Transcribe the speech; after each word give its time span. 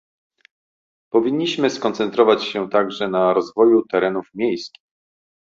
Powinniśmy 1.13 1.69
skoncentrować 1.69 2.43
się 2.43 2.69
także 2.69 3.07
na 3.07 3.33
rozwoju 3.33 3.83
terenów 3.85 4.27
miejskich 4.33 4.83